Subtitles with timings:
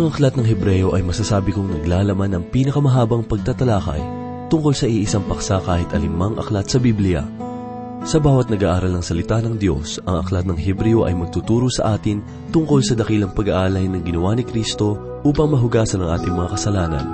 [0.00, 4.00] Ang aklat ng Hebreo ay masasabi kong naglalaman ng pinakamahabang pagtatalakay
[4.48, 7.20] tungkol sa iisang paksa kahit alimang aklat sa Biblia.
[8.08, 12.24] Sa bawat nag-aaral ng salita ng Diyos, ang aklat ng Hebreo ay magtuturo sa atin
[12.48, 17.06] tungkol sa dakilang pag-aalay ng ginawa ni Kristo upang mahugasan ang ating mga kasalanan.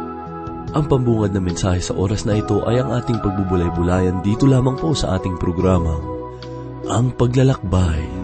[0.70, 4.94] Ang pambungad na mensahe sa oras na ito ay ang ating pagbubulay-bulayan dito lamang po
[4.94, 5.90] sa ating programa,
[6.86, 8.15] Ang Paglalakbay.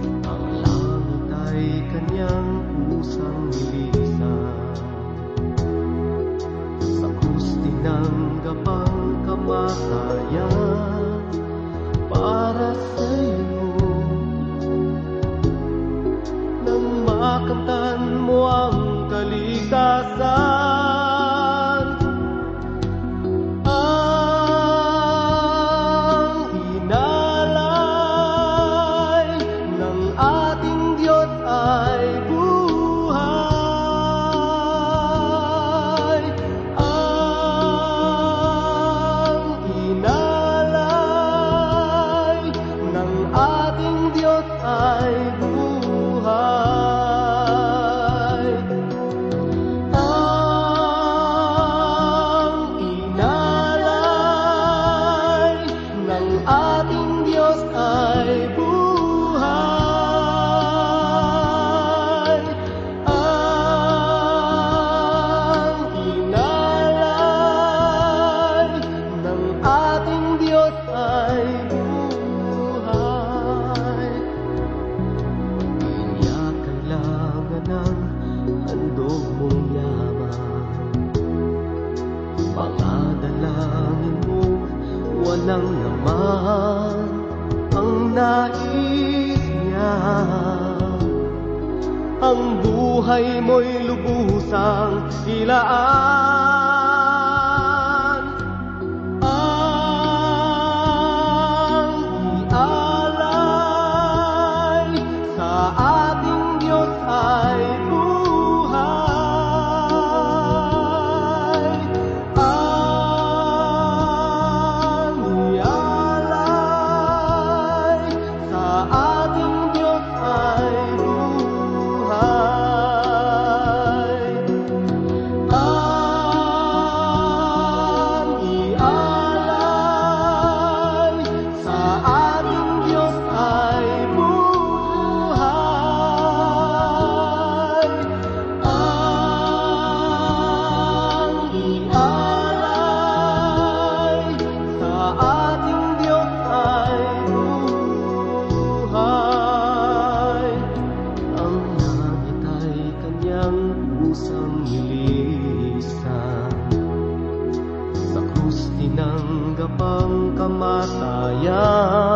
[159.71, 162.12] Ang kamatayan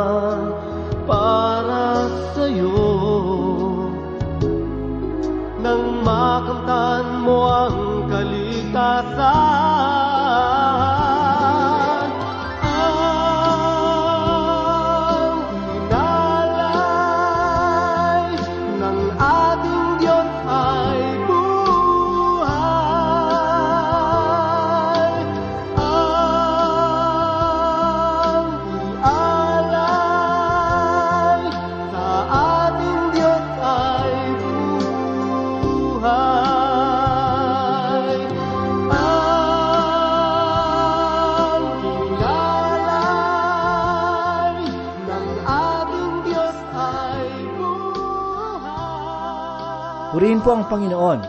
[50.16, 51.20] Purihin po ang Panginoon.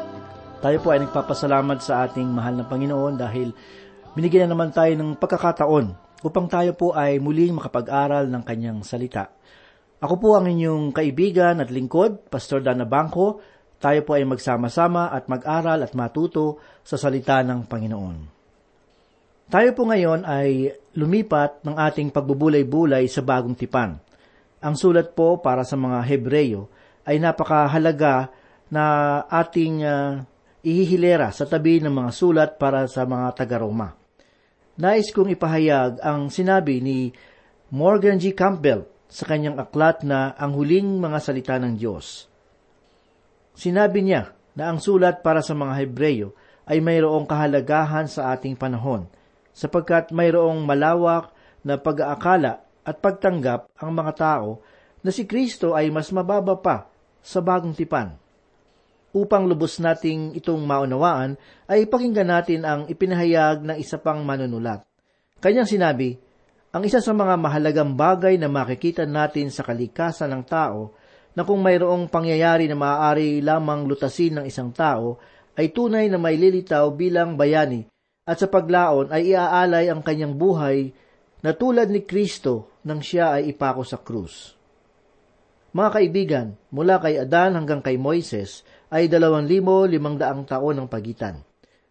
[0.63, 3.51] Tayo po ay nagpapasalamat sa ating mahal na Panginoon dahil
[4.15, 5.91] binigyan na naman tayo ng pagkakataon
[6.23, 9.27] upang tayo po ay muling makapag-aral ng kanyang salita.
[9.99, 13.43] Ako po ang inyong kaibigan at lingkod, Pastor Dana Bangko.
[13.75, 18.17] Tayo po ay magsama-sama at mag-aral at matuto sa salita ng Panginoon.
[19.51, 23.99] Tayo po ngayon ay lumipat ng ating pagbubulay-bulay sa bagong tipan.
[24.63, 26.71] Ang sulat po para sa mga Hebreyo
[27.03, 28.36] ay napakahalaga
[28.73, 30.23] na ating ah,
[30.65, 33.95] ihihilera sa tabi ng mga sulat para sa mga taga-Roma.
[34.77, 37.09] Nais kong ipahayag ang sinabi ni
[37.73, 38.35] Morgan G.
[38.37, 42.27] Campbell sa kanyang aklat na Ang Huling Mga Salita ng Diyos.
[43.57, 46.35] Sinabi niya na ang sulat para sa mga Hebreyo
[46.67, 49.07] ay mayroong kahalagahan sa ating panahon
[49.57, 51.33] sapagkat mayroong malawak
[51.65, 54.61] na pag-aakala at pagtanggap ang mga tao
[55.01, 56.85] na si Kristo ay mas mababa pa
[57.25, 58.13] sa bagong tipan.
[59.17, 61.33] Upang lubos nating itong maunawaan,
[61.65, 64.85] ay pakinggan natin ang ipinahayag ng isa pang manunulat.
[65.41, 66.17] Kanyang sinabi,
[66.69, 70.93] ang isa sa mga mahalagang bagay na makikita natin sa kalikasan ng tao
[71.33, 75.17] na kung mayroong pangyayari na maaari lamang lutasin ng isang tao,
[75.57, 77.89] ay tunay na may lilitaw bilang bayani
[78.27, 80.91] at sa paglaon ay iaalay ang kanyang buhay
[81.39, 84.56] na tulad ni Kristo nang siya ay ipako sa krus.
[85.75, 90.87] Mga kaibigan, mula kay Adan hanggang kay Moises ay dalawang limo limang daang taon ang
[90.87, 91.43] pagitan.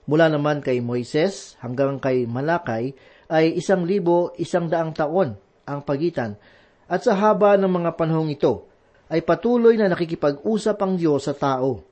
[0.09, 2.97] Mula naman kay Moises hanggang kay Malakay
[3.29, 5.37] ay isang libo isang daang taon
[5.67, 6.39] ang pagitan
[6.87, 8.71] at sa haba ng mga panahong ito
[9.11, 11.83] ay patuloy na nakikipag-usap ang Diyos sa tao.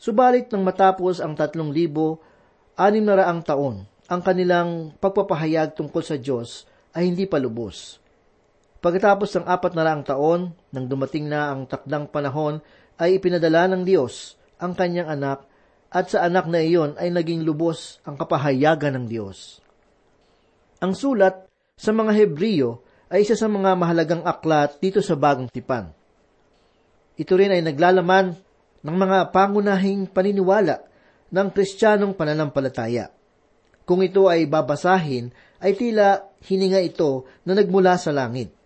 [0.00, 2.24] Subalit nang matapos ang tatlong libo
[2.74, 6.64] anim na raang taon, ang kanilang pagpapahayag tungkol sa Diyos
[6.96, 7.99] ay hindi pa lubos.
[8.80, 12.64] Pagkatapos ng apat na raang taon, nang dumating na ang takdang panahon,
[12.96, 15.44] ay ipinadala ng Diyos ang kanyang anak
[15.92, 19.60] at sa anak na iyon ay naging lubos ang kapahayagan ng Diyos.
[20.80, 22.80] Ang sulat sa mga Hebreo
[23.12, 25.92] ay isa sa mga mahalagang aklat dito sa Bagong Tipan.
[27.20, 28.32] Ito rin ay naglalaman
[28.80, 30.80] ng mga pangunahing paniniwala
[31.28, 33.12] ng kristyanong pananampalataya.
[33.84, 38.59] Kung ito ay babasahin, ay tila hininga ito na nagmula sa langit.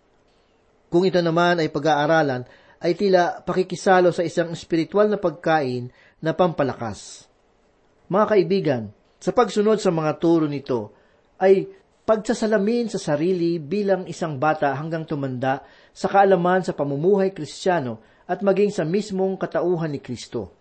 [0.95, 2.47] Kung ito naman ay pag-aaralan,
[2.79, 5.91] ay tila pakikisalo sa isang espiritual na pagkain
[6.23, 7.27] na pampalakas.
[8.07, 8.83] Mga kaibigan,
[9.19, 10.95] sa pagsunod sa mga turo nito,
[11.35, 11.67] ay
[12.07, 18.71] pagsasalamin sa sarili bilang isang bata hanggang tumanda sa kaalaman sa pamumuhay kristyano at maging
[18.71, 20.55] sa mismong katauhan ni Kristo.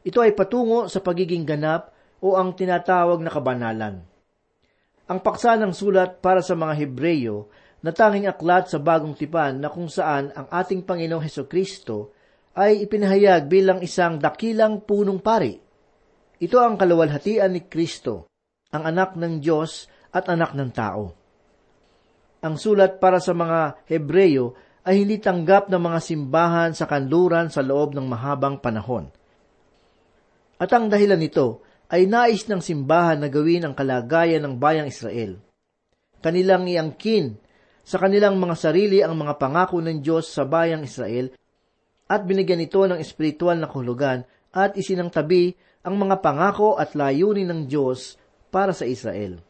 [0.00, 1.92] Ito ay patungo sa pagiging ganap
[2.24, 4.00] o ang tinatawag na kabanalan.
[5.12, 7.52] Ang paksa ng sulat para sa mga Hebreyo
[7.82, 12.14] na tanging aklat sa bagong tipan na kung saan ang ating Panginoong Heso Kristo
[12.54, 15.58] ay ipinahayag bilang isang dakilang punong pari.
[16.42, 18.30] Ito ang kalawalhatian ni Kristo,
[18.70, 21.04] ang anak ng Diyos at anak ng tao.
[22.42, 27.62] Ang sulat para sa mga Hebreyo ay hindi tanggap ng mga simbahan sa kanluran sa
[27.62, 29.10] loob ng mahabang panahon–
[30.62, 35.42] at ang dahilan nito ay nais ng simbahan na gawin ang kalagayan ng bayang Israel.
[36.22, 37.34] Kanilang iangkin
[37.82, 41.34] sa kanilang mga sarili ang mga pangako ng Diyos sa bayang Israel
[42.06, 44.22] at binigyan ito ng espiritual na kahulugan
[44.54, 48.14] at isinang tabi ang mga pangako at layunin ng Diyos
[48.54, 49.42] para sa Israel.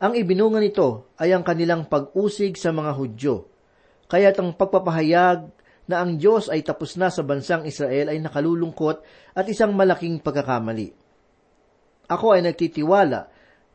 [0.00, 3.44] Ang ibinunga nito ay ang kanilang pag-usig sa mga Hudyo,
[4.08, 5.52] kaya't ang pagpapahayag
[5.90, 9.04] na ang Diyos ay tapos na sa bansang Israel ay nakalulungkot
[9.36, 10.94] at isang malaking pagkakamali.
[12.08, 13.20] Ako ay nagtitiwala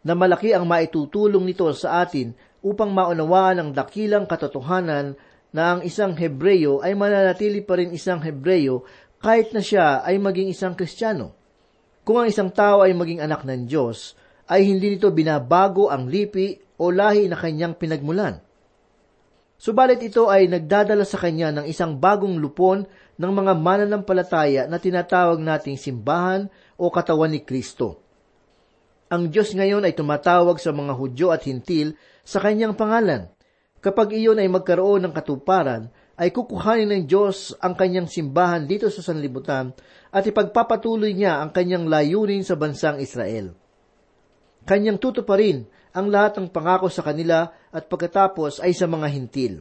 [0.01, 2.33] na malaki ang maitutulong nito sa atin
[2.65, 5.13] upang maunawaan ang dakilang katotohanan
[5.53, 8.81] na ang isang Hebreyo ay mananatili pa rin isang Hebreyo
[9.21, 11.37] kahit na siya ay maging isang Kristiyano.
[12.01, 14.17] Kung ang isang tao ay maging anak ng Diyos,
[14.49, 18.41] ay hindi nito binabago ang lipi o lahi na kanyang pinagmulan.
[19.55, 22.83] Subalit ito ay nagdadala sa kanya ng isang bagong lupon
[23.15, 28.03] ng mga mananampalataya na tinatawag nating simbahan o katawan ni Kristo.
[29.07, 33.29] Ang Diyos ngayon ay tumatawag sa mga Hudyo at Hintil sa kanyang pangalan.
[33.79, 39.03] Kapag iyon ay magkaroon ng katuparan, ay kukuhanin ng Diyos ang kanyang simbahan dito sa
[39.03, 39.75] sanlibutan
[40.09, 43.53] at ipagpapatuloy niya ang kanyang layunin sa bansang Israel.
[44.65, 49.53] Kanyang tutuparin ang lahat ng pangako sa kanila at pagkatapos ay sa mga hintil.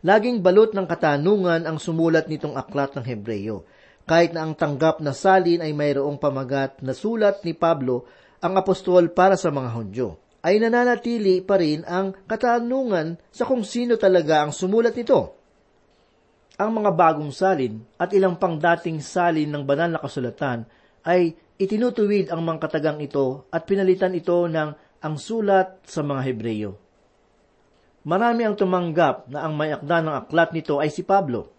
[0.00, 3.68] Laging balot ng katanungan ang sumulat nitong aklat ng Hebreyo,
[4.08, 8.08] kahit na ang tanggap na salin ay mayroong pamagat na sulat ni Pablo,
[8.40, 14.00] ang apostol para sa mga Hudyo, ay nananatili pa rin ang katanungan sa kung sino
[14.00, 15.36] talaga ang sumulat nito.
[16.60, 20.68] Ang mga bagong salin at ilang pang dating salin ng banal na kasulatan
[21.04, 24.70] ay itinutuwid ang mga katagang ito at pinalitan ito ng
[25.00, 26.72] ang sulat sa mga Hebreyo.
[28.04, 31.52] Marami ang tumanggap na ang may akda ng aklat nito ay si Pablo.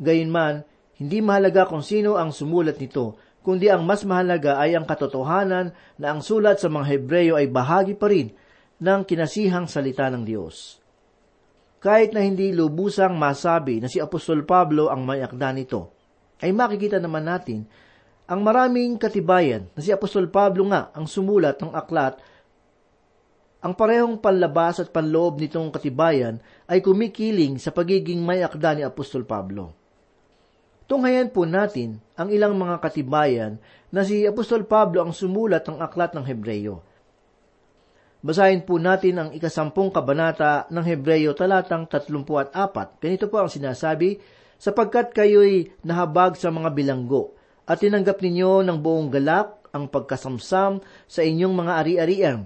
[0.00, 0.64] Gayunman,
[1.00, 3.16] hindi mahalaga kung sino ang sumulat nito,
[3.48, 7.96] kundi ang mas mahalaga ay ang katotohanan na ang sulat sa mga Hebreyo ay bahagi
[7.96, 8.28] pa rin
[8.76, 10.76] ng kinasihang salita ng Diyos.
[11.80, 15.96] Kahit na hindi lubusang masabi na si Apostol Pablo ang may akda nito,
[16.44, 17.64] ay makikita naman natin
[18.28, 22.20] ang maraming katibayan na si Apostol Pablo nga ang sumulat ng aklat
[23.64, 26.36] ang parehong panlabas at panloob nitong katibayan
[26.68, 29.77] ay kumikiling sa pagiging may akda ni Apostol Pablo.
[30.88, 33.60] Tunghayan po natin ang ilang mga katibayan
[33.92, 36.80] na si Apostol Pablo ang sumulat ng aklat ng Hebreyo.
[38.24, 43.04] Basahin po natin ang ikasampung kabanata ng Hebreyo talatang 34.
[43.04, 44.16] Ganito po ang sinasabi,
[44.56, 47.36] sapagkat kayo'y nahabag sa mga bilanggo,
[47.68, 52.38] at tinanggap ninyo ng buong galak ang pagkasamsam sa inyong mga ari-arian.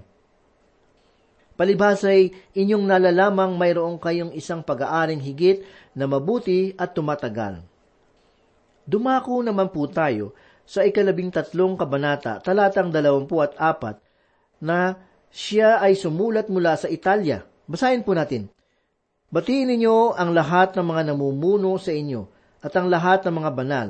[1.55, 5.63] Palibhasay, inyong nalalamang mayroong kayong isang pag-aaring higit
[5.95, 7.72] na mabuti at tumatagal.
[8.83, 13.99] Dumako naman po tayo sa ikalabing tatlong kabanata, talatang dalawampu at apat,
[14.63, 14.95] na
[15.31, 17.43] siya ay sumulat mula sa Italia.
[17.67, 18.47] Basahin po natin.
[19.33, 22.21] Batiin ninyo ang lahat ng mga namumuno sa inyo
[22.61, 23.87] at ang lahat ng mga banal.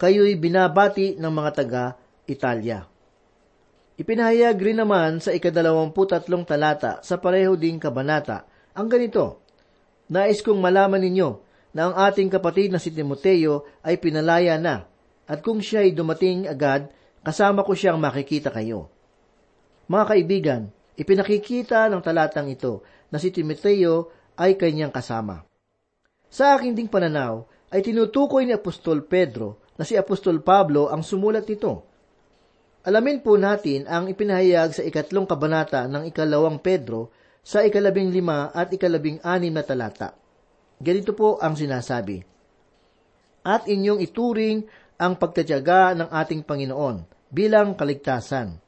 [0.00, 2.84] Kayo'y binabati ng mga taga-Italia.
[3.96, 8.44] Ipinahayag rin naman sa ikadalawamputatlong talata sa pareho ding kabanata
[8.76, 9.40] ang ganito,
[10.12, 11.45] Nais kong malaman ninyo
[11.76, 14.88] na ang ating kapatid na si Timoteo ay pinalaya na,
[15.28, 16.88] at kung siya ay dumating agad,
[17.20, 18.88] kasama ko siyang makikita kayo.
[19.92, 20.62] Mga kaibigan,
[20.96, 22.80] ipinakikita ng talatang ito
[23.12, 24.08] na si Timoteo
[24.40, 25.44] ay kanyang kasama.
[26.32, 31.44] Sa aking ding pananaw, ay tinutukoy ni Apostol Pedro na si Apostol Pablo ang sumulat
[31.44, 31.84] nito
[32.86, 37.10] Alamin po natin ang ipinahayag sa ikatlong kabanata ng ikalawang Pedro
[37.42, 40.14] sa ikalabing lima at ikalabing anim na talata.
[40.76, 42.20] Ganito po ang sinasabi.
[43.46, 44.66] At inyong ituring
[45.00, 48.58] ang pagtatyaga ng ating Panginoon bilang kaligtasan.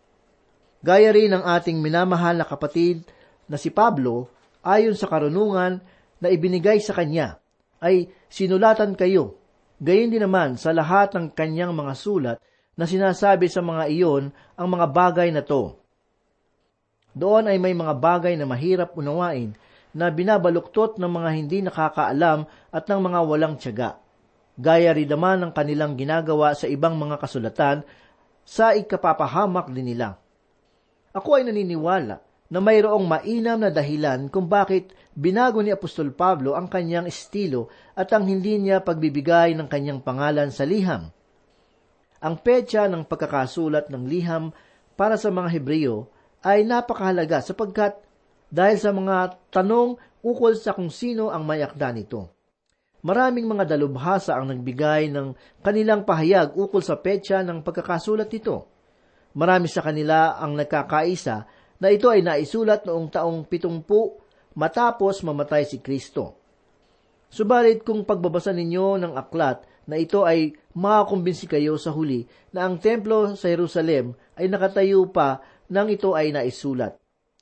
[0.81, 3.03] Gaya rin ng ating minamahal na kapatid
[3.51, 4.31] na si Pablo,
[4.63, 5.83] ayon sa karunungan
[6.23, 7.43] na ibinigay sa kanya,
[7.83, 9.39] ay sinulatan kayo.
[9.79, 12.39] Gayon din naman sa lahat ng kanyang mga sulat
[12.79, 15.75] na sinasabi sa mga iyon ang mga bagay na to.
[17.15, 19.55] Doon ay may mga bagay na mahirap unawain
[19.99, 23.99] na binabaluktot ng mga hindi nakakaalam at ng mga walang tiyaga.
[24.55, 27.83] Gaya rin naman ng kanilang ginagawa sa ibang mga kasulatan
[28.47, 30.23] sa ikapapahamak din nila.
[31.11, 36.71] Ako ay naniniwala na mayroong mainam na dahilan kung bakit binago ni Apostol Pablo ang
[36.71, 41.11] kanyang estilo at ang hindi niya pagbibigay ng kanyang pangalan sa liham.
[42.19, 44.51] Ang petsa ng pagkakasulat ng liham
[44.97, 46.11] para sa mga Hebreyo
[46.43, 48.08] ay napakahalaga sapagkat
[48.49, 52.33] dahil sa mga tanong ukol sa kung sino ang may akda nito.
[52.99, 58.67] Maraming mga dalubhasa ang nagbigay ng kanilang pahayag ukol sa petsa ng pagkakasulat nito.
[59.39, 61.47] Marami sa kanila ang nagkakaisa
[61.79, 64.19] na ito ay naisulat noong taong pitumpu
[64.59, 66.35] matapos mamatay si Kristo.
[67.31, 72.83] Subalit kung pagbabasa ninyo ng aklat na ito ay makakumbinsi kayo sa huli na ang
[72.83, 75.39] templo sa Jerusalem ay nakatayo pa
[75.71, 76.99] nang ito ay naisulat.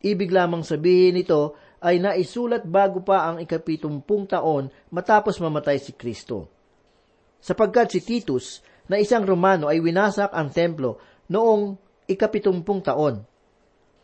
[0.07, 6.47] Ibig lamang sabihin nito ay naisulat bago pa ang ikapitumpung taon matapos mamatay si Kristo.
[7.43, 11.75] Sapagkat si Titus na isang Romano ay winasak ang templo noong
[12.07, 13.19] ikapitumpung taon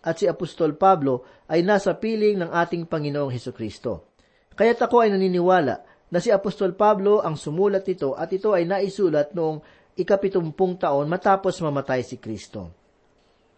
[0.03, 4.11] at si Apostol Pablo ay nasa piling ng ating Panginoong Heso Kristo.
[4.59, 5.75] Kaya't ako ay naniniwala
[6.11, 9.63] na si Apostol Pablo ang sumulat nito at ito ay naisulat noong
[9.95, 12.75] ikapitumpung taon matapos mamatay si Kristo.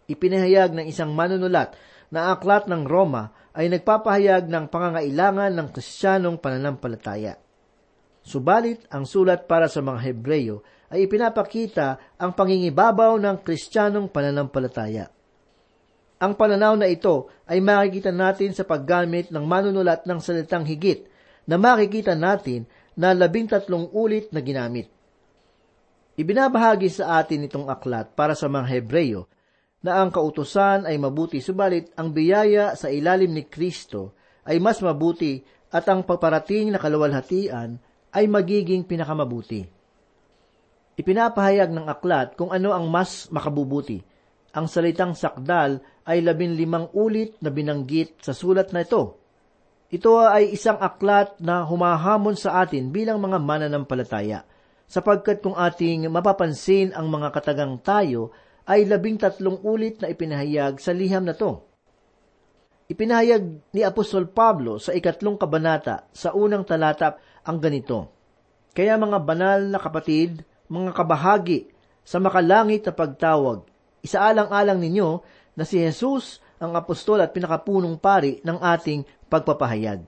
[0.05, 1.73] Ipinahayag ng isang manunulat
[2.15, 7.35] na aklat ng Roma ay nagpapahayag ng pangangailangan ng kristyanong pananampalataya.
[8.23, 15.11] Subalit, ang sulat para sa mga Hebreyo ay ipinapakita ang pangingibabaw ng kristyanong pananampalataya.
[16.23, 21.11] Ang pananaw na ito ay makikita natin sa paggamit ng manunulat ng salitang higit
[21.43, 22.63] na makikita natin
[22.95, 24.87] na labing tatlong ulit na ginamit.
[26.15, 29.27] Ibinabahagi sa atin itong aklat para sa mga Hebreyo
[29.85, 34.17] na ang kautusan ay mabuti subalit ang biyaya sa ilalim ni Kristo
[34.49, 37.77] ay mas mabuti at ang paparating na kaluwalhatian
[38.09, 39.61] ay magiging pinakamabuti.
[40.97, 44.01] Ipinapahayag ng aklat kung ano ang mas makabubuti.
[44.55, 49.21] Ang salitang sakdal ay labin limang ulit na binanggit sa sulat na ito
[49.95, 54.41] ito ay isang aklat na humahamon sa atin bilang mga mananampalataya,
[54.89, 58.33] sapagkat kung ating mapapansin ang mga katagang tayo,
[58.65, 61.61] ay labing tatlong ulit na ipinahayag sa liham na to.
[62.85, 68.13] Ipinahayag ni Apostol Pablo sa ikatlong kabanata sa unang talata ang ganito,
[68.73, 71.69] Kaya mga banal na kapatid, mga kabahagi,
[72.05, 73.65] sa makalangit na pagtawag,
[74.05, 75.25] isaalang-alang ninyo
[75.57, 80.05] na si Jesus ang apostol at pinakapunong pari ng ating pagpapahayag.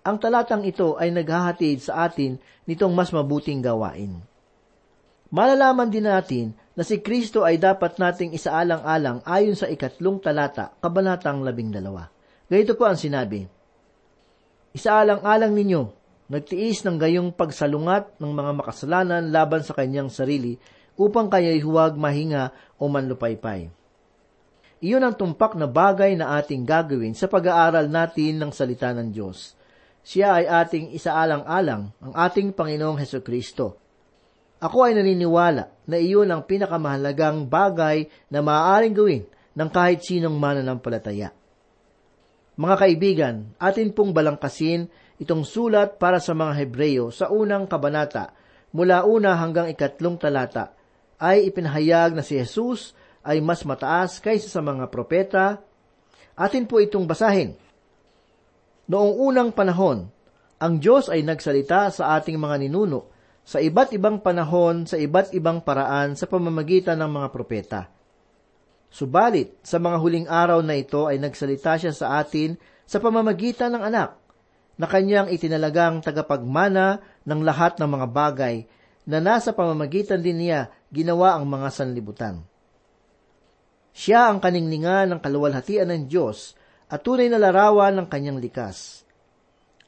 [0.00, 4.22] Ang talatang ito ay naghahatid sa atin nitong mas mabuting gawain.
[5.28, 11.44] Malalaman din natin na si Kristo ay dapat nating isaalang-alang ayon sa ikatlong talata, kabanatang
[11.44, 12.08] labing dalawa.
[12.48, 13.44] Ganito po ang sinabi,
[14.72, 15.82] Isaalang-alang ninyo,
[16.32, 20.56] nagtiis ng gayong pagsalungat ng mga makasalanan laban sa kanyang sarili
[20.96, 23.68] upang kaya'y huwag mahinga o manlupaypay
[24.80, 29.54] iyon ang tumpak na bagay na ating gagawin sa pag-aaral natin ng salita ng Diyos.
[30.00, 33.76] siya ay ating isaalang-alang, ang ating Panginoong Heso Kristo.
[34.60, 39.24] Ako ay naniniwala na iyon ang pinakamahalagang bagay na maaaring gawin
[39.56, 41.32] ng kahit sinong mananampalataya.
[42.60, 48.36] Mga kaibigan, atin pong balangkasin itong sulat para sa mga Hebreyo sa unang kabanata,
[48.76, 50.76] mula una hanggang ikatlong talata,
[51.16, 52.92] ay ipinahayag na si Jesus
[53.24, 55.60] ay mas mataas kaysa sa mga propeta.
[56.36, 57.56] Atin po itong basahin.
[58.88, 60.08] Noong unang panahon,
[60.60, 63.08] ang Diyos ay nagsalita sa ating mga ninuno
[63.50, 67.90] sa iba't ibang panahon, sa iba't ibang paraan sa pamamagitan ng mga propeta.
[68.94, 72.54] Subalit, sa mga huling araw na ito ay nagsalita siya sa atin
[72.86, 74.14] sa pamamagitan ng anak,
[74.78, 78.56] na kanyang itinalagang tagapagmana ng lahat ng mga bagay
[79.02, 82.46] na nasa pamamagitan din niya ginawa ang mga sanlibutan.
[83.90, 86.54] Siya ang kaningningan ng kaluwalhatian ng Diyos
[86.86, 89.02] at tunay na larawan ng kanyang likas.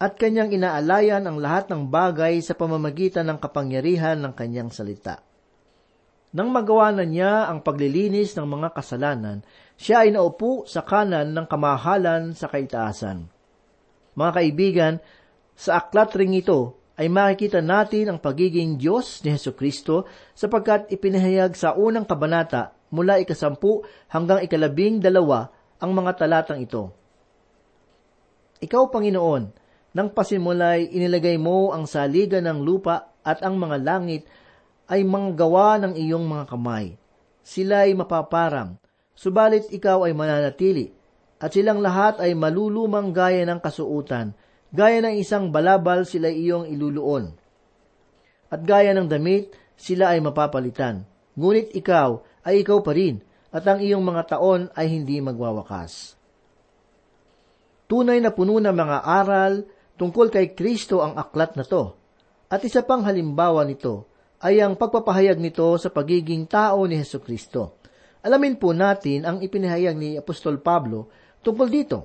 [0.02, 5.22] At kanyang inaalayan ang lahat ng bagay sa pamamagitan ng kapangyarihan ng kanyang salita.
[6.34, 9.46] Nang magawa na niya ang paglilinis ng mga kasalanan,
[9.78, 13.30] siya ay naupo sa kanan ng kamahalan sa kaitaasan.
[14.18, 14.94] Mga kaibigan,
[15.54, 21.54] sa aklat ring ito ay makikita natin ang pagiging Diyos ni Heso Kristo sapagkat ipinahayag
[21.54, 25.46] sa unang kabanata mula ikasampu hanggang ikalabing dalawa
[25.78, 26.90] ang mga talatang ito.
[28.58, 29.61] Ikaw, Panginoon,
[29.92, 34.24] nang pasimulay inilagay mo ang saligan ng lupa at ang mga langit
[34.88, 36.96] ay mga gawa ng iyong mga kamay.
[37.44, 38.76] Sila ay mapaparang,
[39.12, 40.92] subalit ikaw ay mananatili,
[41.42, 44.32] at silang lahat ay malulumang gaya ng kasuutan,
[44.70, 47.34] gaya ng isang balabal sila iyong iluluon.
[48.52, 51.02] At gaya ng damit, sila ay mapapalitan.
[51.34, 56.16] Ngunit ikaw ay ikaw pa rin, at ang iyong mga taon ay hindi magwawakas.
[57.90, 59.68] Tunay na puno ng mga aral
[60.02, 61.94] tungkol kay Kristo ang aklat na to,
[62.50, 64.10] at isa pang halimbawa nito
[64.42, 67.78] ay ang pagpapahayag nito sa pagiging tao ni Heso Kristo.
[68.26, 71.06] Alamin po natin ang ipinahayag ni Apostol Pablo
[71.46, 71.98] tungkol dito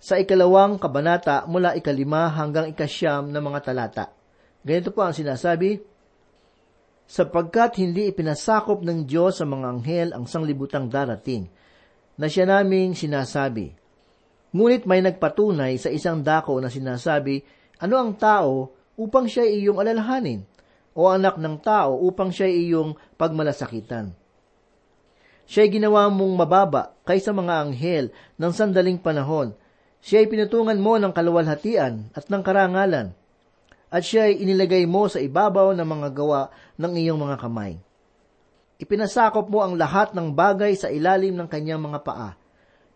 [0.00, 4.16] sa ikalawang kabanata mula ikalima hanggang ikasyam na mga talata.
[4.64, 5.76] Ganito po ang sinasabi,
[7.04, 11.44] sapagkat hindi ipinasakop ng Diyos sa mga anghel ang sanglibutang darating,
[12.16, 13.83] na siya naming sinasabi.
[14.54, 17.42] Ngunit may nagpatunay sa isang dako na sinasabi,
[17.82, 20.46] ano ang tao upang siya iyong alalahanin?
[20.94, 24.14] o anak ng tao upang siya iyong pagmalasakitan.
[25.44, 28.04] Siya'y ginawa mong mababa kaysa mga anghel
[28.40, 29.52] ng sandaling panahon.
[30.00, 33.12] Siya'y pinutungan mo ng kaluwalhatian at ng karangalan.
[33.92, 36.48] At siya'y inilagay mo sa ibabaw ng mga gawa
[36.80, 37.76] ng iyong mga kamay.
[38.80, 42.30] Ipinasakop mo ang lahat ng bagay sa ilalim ng kanyang mga paa.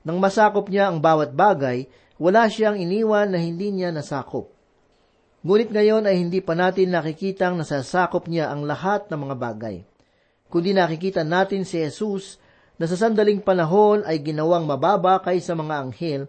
[0.07, 4.51] Nang masakop niya ang bawat bagay, wala siyang iniwan na hindi niya nasakop.
[5.47, 9.77] Ngunit ngayon ay hindi pa natin nakikitang nasasakop niya ang lahat ng mga bagay.
[10.51, 12.43] Kundi nakikita natin si Jesus
[12.75, 16.23] na sa sandaling panahon ay ginawang mababa kaysa mga anghel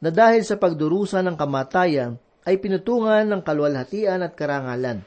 [0.00, 5.02] na dahil sa pagdurusa ng kamatayan ay pinutungan ng kalwalhatian at karangalan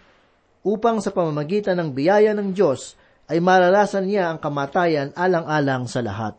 [0.66, 6.36] upang sa pamamagitan ng biyaya ng Diyos ay mararasan niya ang kamatayan alang-alang sa lahat.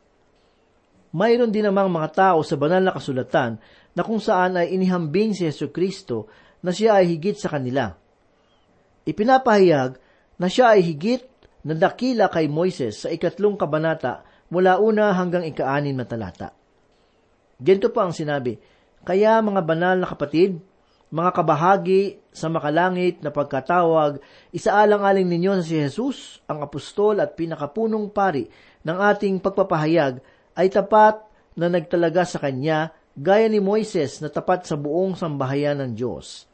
[1.11, 3.59] Mayroon din namang mga tao sa banal na kasulatan
[3.94, 6.31] na kung saan ay inihambing si Yesu Kristo
[6.62, 7.90] na siya ay higit sa kanila.
[9.03, 9.99] Ipinapahayag
[10.38, 11.27] na siya ay higit
[11.66, 14.23] na dakila kay Moises sa ikatlong kabanata
[14.55, 16.55] mula una hanggang ikaanin na talata.
[17.61, 18.57] Ganito pa ang sinabi,
[19.05, 20.62] Kaya mga banal na kapatid,
[21.11, 24.23] mga kabahagi sa makalangit na pagkatawag,
[24.55, 28.46] isaalang-aling ninyo sa si Jesus, ang apostol at pinakapunong pari
[28.87, 30.23] ng ating pagpapahayag,
[30.61, 31.25] ay tapat
[31.57, 36.51] na nagtalaga sa Kanya, gaya ni Moises na tapat sa buong sambahayan ng Diyos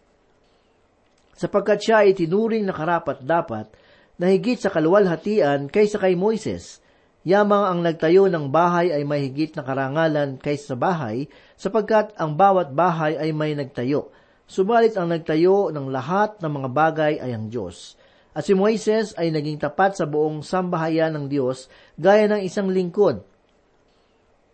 [1.37, 3.69] sapagkat siya ay tinuring na karapat dapat
[4.17, 6.81] na higit sa kaluwalhatian kaysa kay Moises.
[7.27, 12.33] Yamang ang nagtayo ng bahay ay may higit na karangalan kaysa sa bahay, sapagkat ang
[12.39, 14.09] bawat bahay ay may nagtayo.
[14.47, 17.99] Subalit ang nagtayo ng lahat ng mga bagay ay ang Diyos.
[18.31, 21.67] At si Moises ay naging tapat sa buong sambahayan ng Diyos
[21.99, 23.27] gaya ng isang lingkod.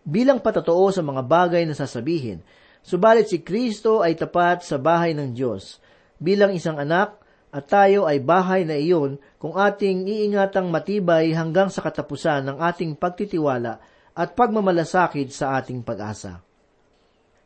[0.03, 2.43] Bilang patotoo sa mga bagay na sasabihin,
[2.83, 5.79] subalit si Kristo ay tapat sa bahay ng Diyos
[6.23, 7.19] bilang isang anak
[7.53, 12.95] at tayo ay bahay na iyon kung ating iingatang matibay hanggang sa katapusan ng ating
[12.97, 13.77] pagtitiwala
[14.15, 16.41] at pagmamalasakit sa ating pag-asa.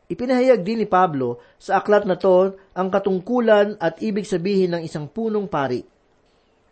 [0.08, 5.04] Ipinahayag din ni Pablo sa aklat na to ang katungkulan at ibig sabihin ng isang
[5.04, 5.84] punong pari.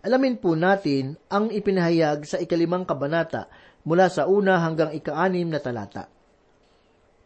[0.07, 3.51] Alamin po natin ang ipinahayag sa ikalimang kabanata
[3.83, 6.07] mula sa una hanggang ikaanim na talata.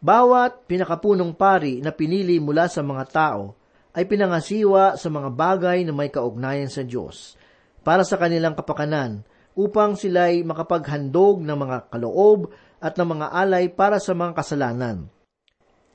[0.01, 3.53] Bawat pinakapunong pari na pinili mula sa mga tao
[3.93, 7.37] ay pinangasiwa sa mga bagay na may kaugnayan sa Diyos
[7.85, 12.49] para sa kanilang kapakanan upang sila'y makapaghandog ng mga kaloob
[12.81, 15.05] at ng mga alay para sa mga kasalanan.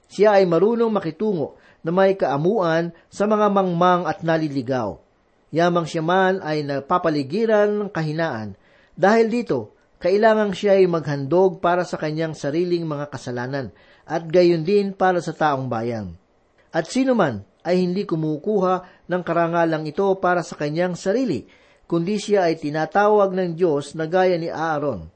[0.06, 5.02] Siya ay marunong makitungo na may kaamuan sa mga mangmang at naliligaw.
[5.56, 8.60] Yamang siya man ay napapaligiran ng kahinaan.
[8.92, 13.72] Dahil dito, kailangang siya ay maghandog para sa kanyang sariling mga kasalanan
[14.04, 16.12] at gayon din para sa taong bayan.
[16.76, 21.48] At sino man ay hindi kumukuha ng karangalang ito para sa kanyang sarili,
[21.88, 25.08] kundi siya ay tinatawag ng Diyos na gaya ni Aaron.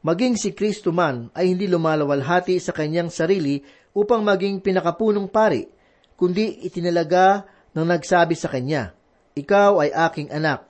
[0.00, 3.60] Maging si Kristo man ay hindi lumalawalhati sa kanyang sarili
[3.92, 5.68] upang maging pinakapunong pari,
[6.16, 7.44] kundi itinalaga
[7.76, 8.96] ng nagsabi sa kanya,
[9.40, 10.68] Ikaw ay aking anak.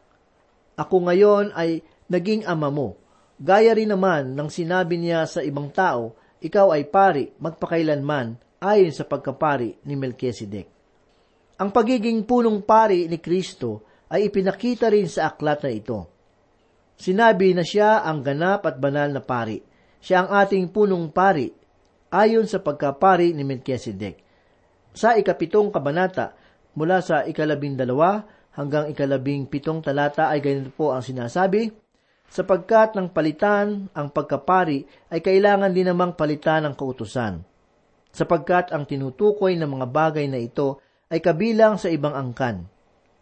[0.79, 2.95] Ako ngayon ay naging ama mo.
[3.41, 9.05] Gaya rin naman ng sinabi niya sa ibang tao, Ikaw ay pari magpakailanman ayon sa
[9.05, 10.69] pagkapari ni Melchizedek.
[11.61, 15.99] Ang pagiging punong pari ni Kristo ay ipinakita rin sa aklat na ito.
[16.97, 19.61] Sinabi na siya ang ganap at banal na pari.
[20.01, 21.53] Siya ang ating punong pari,
[22.09, 24.17] ayon sa pagkapari ni Melchizedek.
[24.97, 26.33] Sa ikapitong kabanata,
[26.75, 31.71] mula sa ikalabing dalawa hanggang ikalabing pitong talata ay ganito po ang sinasabi,
[32.31, 37.47] sapagkat ng palitan ang pagkapari ay kailangan din namang palitan ang kautusan
[38.11, 42.67] sapagkat ang tinutukoy ng mga bagay na ito ay kabilang sa ibang angkan,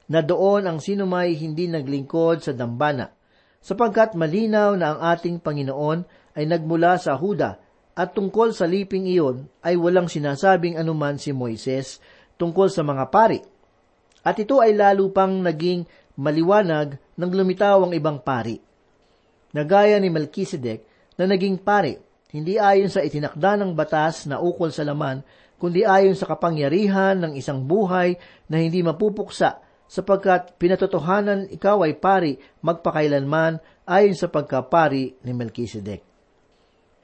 [0.09, 3.13] na doon ang sinumay hindi naglingkod sa dambana,
[3.61, 6.05] sapagkat malinaw na ang ating Panginoon
[6.37, 7.61] ay nagmula sa Huda,
[7.99, 11.99] at tungkol sa liping iyon ay walang sinasabing anuman si Moises
[12.39, 13.41] tungkol sa mga pari.
[14.27, 15.87] At ito ay lalo pang naging
[16.19, 18.59] maliwanag nang lumitaw ang ibang pari.
[19.55, 20.85] Nagaya ni Melchizedek
[21.17, 21.97] na naging pari,
[22.35, 25.25] hindi ayon sa itinakda ng batas na ukol sa laman,
[25.57, 32.37] kundi ayon sa kapangyarihan ng isang buhay na hindi mapupuksa, sapagkat pinatotohanan ikaw ay pari
[32.61, 33.57] magpakailanman
[33.89, 36.05] ayon sa pagkapari ni Melchizedek.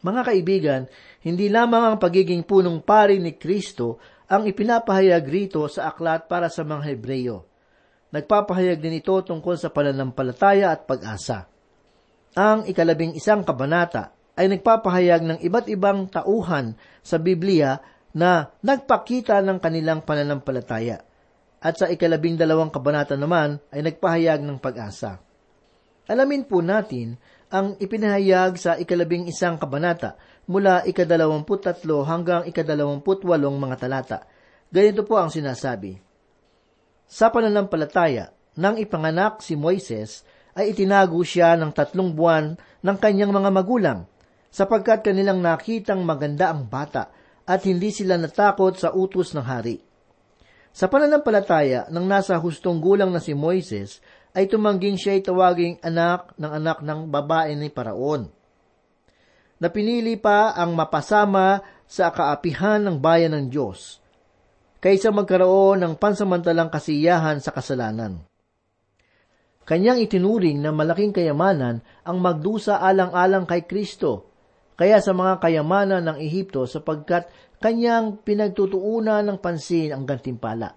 [0.05, 0.83] Mga kaibigan,
[1.25, 3.97] hindi lamang ang pagiging punong pari ni Kristo
[4.29, 7.45] ang ipinapahayag rito sa aklat para sa mga Hebreyo.
[8.15, 11.51] Nagpapahayag din ito tungkol sa pananampalataya at pag-asa.
[12.39, 17.79] Ang ikalabing isang kabanata ay nagpapahayag ng iba't ibang tauhan sa Biblia
[18.15, 21.03] na nagpakita ng kanilang pananampalataya.
[21.65, 25.19] At sa ikalabing dalawang kabanata naman ay nagpahayag ng pag-asa.
[26.05, 27.17] Alamin po natin
[27.49, 34.19] ang ipinahayag sa ikalabing isang kabanata mula ikadalawamput tatlo hanggang ikadalawamput walong mga talata.
[34.69, 35.97] Ganito po ang sinasabi.
[37.05, 40.23] Sa pananampalataya, nang ipanganak si Moises,
[40.55, 44.01] ay itinago siya ng tatlong buwan ng kanyang mga magulang
[44.55, 47.11] sapagkat kanilang nakitang maganda ang bata
[47.43, 49.83] at hindi sila natakot sa utos ng hari.
[50.71, 53.99] Sa pananampalataya ng nasa hustong gulang na si Moises,
[54.35, 58.27] ay tumangging siya ay tawaging anak ng anak ng babae ni Paraon.
[59.63, 64.03] Napinili pa ang mapasama sa kaapihan ng bayan ng Diyos,
[64.83, 68.25] kaysa magkaroon ng pansamantalang kasiyahan sa kasalanan.
[69.65, 74.35] Kanyang itinuring na malaking kayamanan ang magdusa alang-alang kay Kristo
[74.75, 77.31] kaya sa mga kayamanan ng Ehipto sapagkat
[77.63, 80.75] kanyang pinagtutuunan ng pansin ang gantimpala.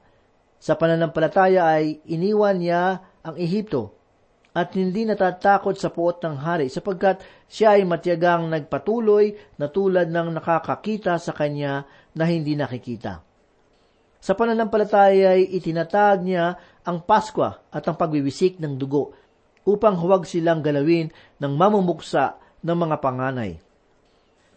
[0.61, 3.96] Sa pananampalataya ay iniwan niya ang Ehipto
[4.57, 10.41] at hindi natatakot sa puot ng hari sapagkat siya ay matiyagang nagpatuloy na tulad ng
[10.41, 11.85] nakakakita sa kanya
[12.17, 13.21] na hindi nakikita.
[14.17, 19.13] Sa pananampalataya ay itinatag niya ang Pasko at ang pagwiwisik ng dugo
[19.69, 23.61] upang huwag silang galawin ng mamumuksa ng mga panganay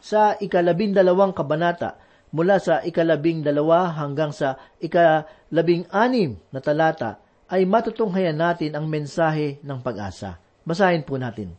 [0.00, 2.00] sa ikalabing dalawang kabanata
[2.32, 9.58] mula sa ikalabing dalawa hanggang sa ikalabing anim na talata ay matutunghayan natin ang mensahe
[9.60, 10.38] ng pag-asa.
[10.62, 11.58] Basahin po natin.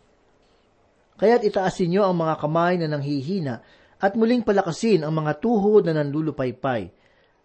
[1.20, 3.62] Kaya't itaasin niyo ang mga kamay na nanghihina
[4.00, 6.90] at muling palakasin ang mga tuhod na nanlulupaypay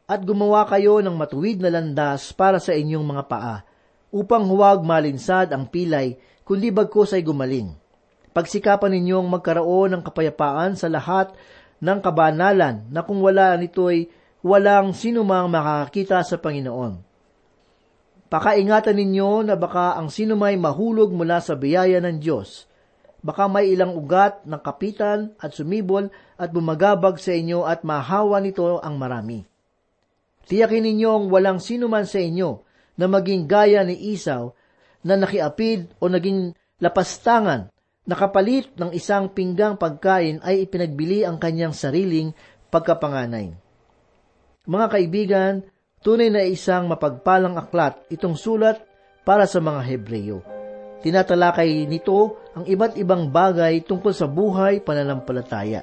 [0.06, 3.56] at gumawa kayo ng matuwid na landas para sa inyong mga paa
[4.14, 7.74] upang huwag malinsad ang pilay kundi bagkos ay gumaling
[8.36, 11.32] Pagsikapan ninyong magkaroon ng kapayapaan sa lahat
[11.80, 14.12] ng kabanalan na kung wala nito'y
[14.44, 17.00] walang sinumang makakakita sa Panginoon.
[18.26, 22.66] Pakaingatan ninyo na baka ang sinumay mahulog mula sa biyaya ng Diyos.
[23.22, 28.82] Baka may ilang ugat ng kapitan at sumibol at bumagabag sa inyo at mahawa nito
[28.82, 29.46] ang marami.
[30.46, 32.62] Tiyakin ninyong walang sinuman sa inyo
[32.98, 34.54] na maging gaya ni Isaw
[35.06, 37.70] na nakiapid o naging lapastangan
[38.06, 42.30] nakapalit ng isang pinggang pagkain ay ipinagbili ang kanyang sariling
[42.70, 43.50] pagkapanganay.
[44.66, 45.54] Mga kaibigan,
[46.06, 48.78] Tunay na isang mapagpalang aklat itong sulat
[49.26, 50.38] para sa mga Hebreyo.
[51.02, 55.82] Tinatalakay nito ang iba't ibang bagay tungkol sa buhay pananampalataya.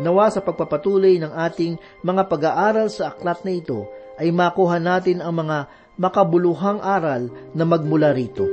[0.00, 1.76] Nawa sa pagpapatuloy ng ating
[2.08, 3.84] mga pag-aaral sa aklat na ito
[4.16, 5.68] ay makuha natin ang mga
[6.00, 8.48] makabuluhang aral na magmula rito.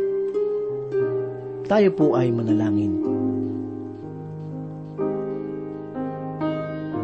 [1.72, 3.13] Tayo po ay manalangin.